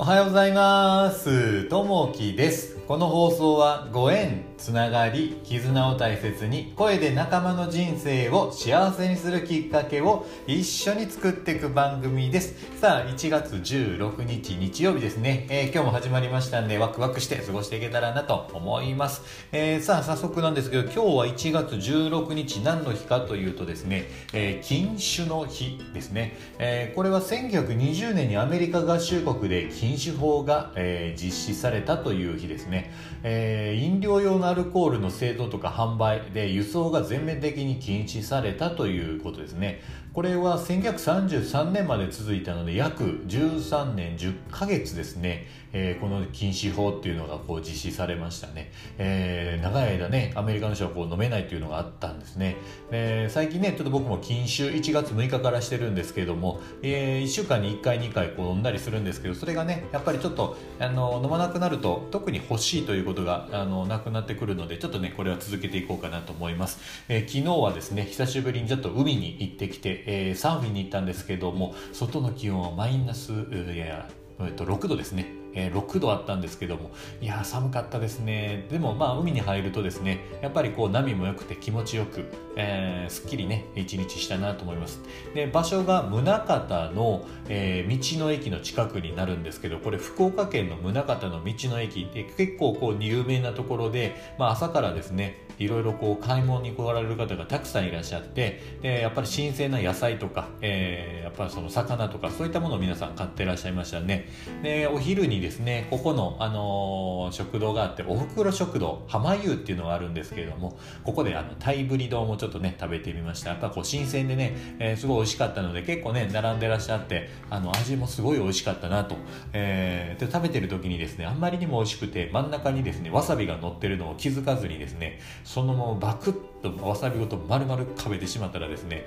[0.00, 1.64] おはようございます。
[1.64, 2.76] ともきです。
[2.86, 12.54] この放送はご縁、つながり、絆を大切に声で仲間の人生を幸せにするきっかけを一緒に作っていく番組です。
[12.80, 15.46] さあ、1月16日日曜日ですね。
[15.48, 19.22] えー今日も始まりましたんでワクワクして過ごしていけたらなと思います。
[19.52, 26.36] えーさあ、早速なんですけど今日は1月16日何の日かというとですね、えー禁酒の日ですね。
[26.58, 32.92] えーこれは1920年にアメリカ合衆国で禁酒法が、えー実施されたという日ですね。
[33.22, 39.80] えー飲料用のアルコールの製造とか販売で輸送が全面的に禁止されたということですね。
[40.18, 52.56] これは1933年まで続いたので約13年10ヶ月ですね、えーこの禁止法っていうのがこう実施されましたね、えー長い間ねアメリカの人はこう飲めないっていうのがあったんですね。
[52.90, 74.08] で最近ねちょっと僕も禁酒1月6日からしてるんですけれども、え1週間に1回2回こう飲んだりするんですけどそれがねやっぱりちょっとあの飲まなくなると特に欲しいということがあのなくなってくるのでちょっとねこれは続けていこうかなと思います、えー昨日はですね久しぶりにちょっと海に行ってきて、えーサーフィンに行ったんですけども外の気温はマイナスいや
[74.40, 75.26] えーと6度ですね。
[75.54, 76.90] えー6度あったんですけども。
[77.20, 78.66] いや寒かったですね。
[78.70, 82.24] でもまあ海に入るとですねやっぱりこう波も良くて気持ちよく、
[82.56, 85.00] えーすっきりね一日したなと思います。
[85.34, 104.26] で場所が宗像の、えー道の駅の近くになるんですけどこれ福岡県の宗像の道の駅で結構こう有名なところで、まあ、朝からですねいろいろこう買い物に来られる方がたくさんいらっしゃってでやっぱり新鮮な野菜とか、えーやっぱりその魚とかそういったものを皆さん買ってらっしゃいましたね。
[104.62, 113.50] でお昼にですねここの、あのー食堂があっておふくろ食堂浜湯っていうのがあるんですけれどもここであのタイブリ丼をちょっとね食べてみました。
[113.50, 119.16] やっぱこう新鮮でね、えーすごい美味しかったので結構ね並んでらっしゃってあの味もすごい美味しかったなと、
[119.52, 125.18] えーで食べてる時にですねあんまりにも美味しくて真ん中にですねわさびが乗ってるのを気づかずにですね
[125.48, 126.32] そのままバク
[126.62, 129.06] ッとわさびごと丸々食べてしまったらですね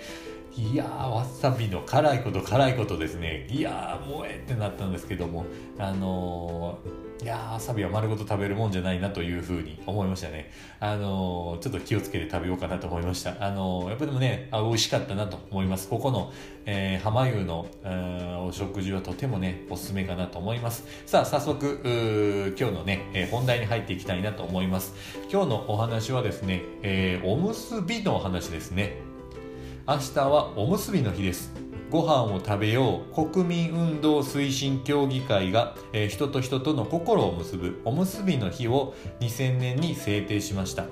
[0.55, 3.47] いやーわさびの辛いこと辛いことですね。
[3.49, 5.45] いやーもうえってなったんですけども。
[5.77, 10.51] あのーいやーわさびは丸ごと食べるもんじゃないなというふうに思いましたね。
[10.79, 13.35] あのーちょっと気をつけて食べようかなと思いました。
[13.39, 15.87] あのーやっぱでもねあ美味しかったなと思います。
[15.87, 16.33] ここの、
[16.65, 20.83] えー浜湯の、えーお食事はとてもねおすすめかなと思います。
[21.05, 24.93] さあ早速今日のね、え本題に入っていきたいなと思います。
[25.31, 29.10] 今日のお話はですね、えーおむすびのお話ですね。
[29.91, 31.51] 明日はおむすびの日です。
[31.89, 33.29] ご飯を食べよう。
[33.29, 40.85] 国民運動推進協議会が、えー人と人との心を結ぶおむすびの日を2000年に制定しました。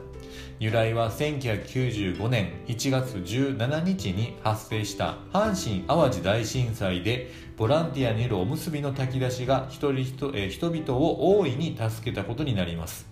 [0.59, 10.01] 由来は1995年1月17日に発生した阪神・淡路大震災でボランティアによるおむすびの炊き出しが人々
[10.35, 13.07] えー人々を大いに助けたことになります。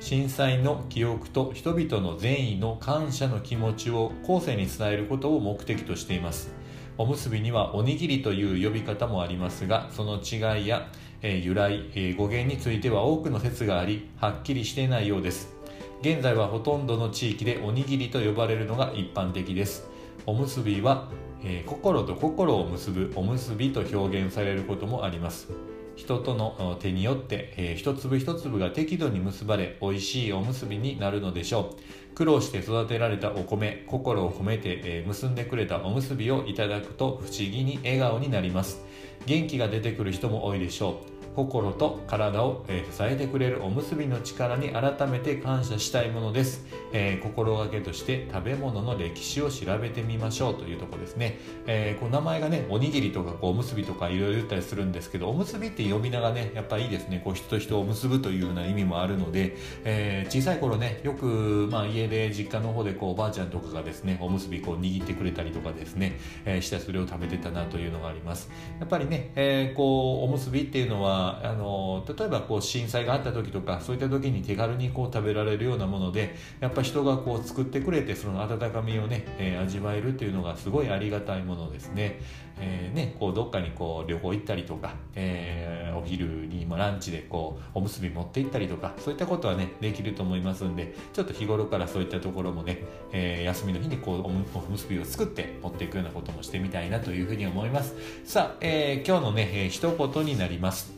[0.00, 6.52] 震災の記憶と人々の善意の感謝の気持ちを後世に伝えることを目的としています。
[6.96, 10.88] おむすびにはおにぎりという呼び方もありますがその違いや、
[11.22, 15.54] えー由来、えー語源については多くの説がありはっきりしていないようです。
[16.00, 19.88] 現在はほとんどの地域でおにぎりと呼ばれるのが一般的です。
[20.26, 21.08] おむすびは、
[21.44, 25.48] えー心と心を結ぶおむすびと表現されることもあります。
[25.98, 31.74] 人との手によって、えー一粒一粒が適度に結ばれ美味しいおむすびになるのでしょ
[32.12, 32.14] う。
[32.14, 38.80] 苦労して育てられたお米心を込めて、えー結んでくれたおむすびをいただくと不思議に笑顔になります。
[39.26, 41.17] 元気が出てくる人も多いでしょう。
[41.34, 57.20] 心と体を、えー支えてくれるおむすびの力に改めて感謝したいものです、えー心がけとして食べ物の歴史を調べてみましょうというところですね、えーこう名前がねおにぎりとかこうおむすびとかいろいろ言ったりするんですけどおむすびって呼び名がねやっぱりいいですね。
[57.24, 68.50] こう人と人を結ぶというような意味もあるので、えー小さい頃ねよく、まあ、家で実家の方でこうおばあちゃんとかがですねおむすびこう握ってくれたりとかですね、えーしたそれを食べてたなというのがあります。
[68.80, 82.20] やっぱりね、えーこうおむすびっていうのはあの例えばこう震災があった時とかそういった時に手軽にこう食べられるようなものでやっぱ人がこう作ってくれてその温かみをね、えー味わえるっていうのがすごいありがたいものですね,、
[82.58, 97.96] えーねこうどっかにこう旅行行ったりとか、えーお昼にまあランチでこうおむすび持って行ったりとかそういったことはねできると思いますんでちょっと日頃からそういったところもね、えー休みの日にこうおむおむすびを作って持っていくようなこともしてみたいなというふうに思います。
[98.24, 100.92] さあ、えー今日のね、えー一言になります。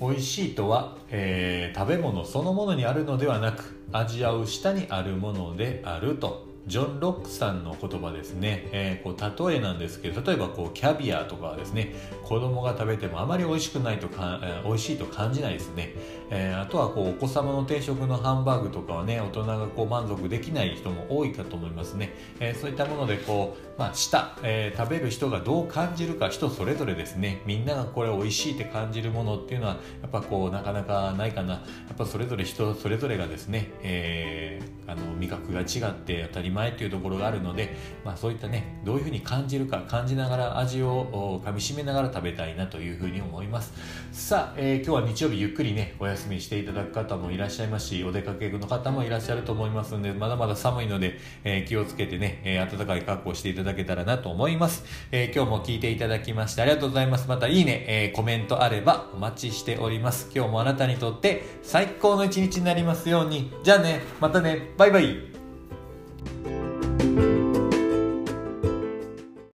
[0.00, 6.46] 美味しいとは、えー食べ物そのものにあるのではなく味わう下にあるものであると。
[6.68, 11.94] ジョン・ロックさんの言葉ですね、えー、こう例えなんですけど例えばこうキャビアとかはですね
[12.24, 15.94] 子供が食べてもあまり美味しくないとか、えー、美味しいと感じないですね、
[16.30, 27.40] えー、あとはこうお子様の定食のハンバーグとかはね大人がこう満足できない人も多いかと思いますね、えそういったものでこう、まあ、舌、え食べる人がどう感じるか人それぞれですね。
[27.46, 31.54] みんながこれ美味しいって感じるものっていうのはやっぱこうなかなかないかな。
[31.54, 31.60] や
[31.94, 43.72] っぱそれぞれ人それぞれがですね、えあの味覚が違って当たり前っていうところがあるので、まあ、そういったねどういうふうに感じるか感じながら味をかみしめながら食べたいなというふうに思います。
[44.12, 57.28] さあ、えー、今日は日曜日ゆっくりねお休みしていただく方もいらっしゃいますしお出かけの方もいらっしゃると思いますのでまだまだ寒いので、えー、気をつけてね、えー、暖かい格好していただけたらなと思います、え今日も聞いていただきましてありがとうございます。
[57.28, 60.30] またいいね、えコメントあればお待ちしております。
[60.34, 63.52] 今日もあなたにとって最高の一日になりますように。
[63.62, 65.37] じゃあねまたねバイバイ。